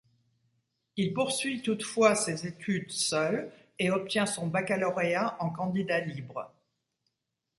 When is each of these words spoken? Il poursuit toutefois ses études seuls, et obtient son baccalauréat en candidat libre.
Il 0.97 1.13
poursuit 1.13 1.61
toutefois 1.61 2.15
ses 2.15 2.47
études 2.47 2.89
seuls, 2.89 3.51
et 3.77 3.91
obtient 3.91 4.25
son 4.25 4.47
baccalauréat 4.47 5.37
en 5.39 5.51
candidat 5.51 5.99
libre. 5.99 6.51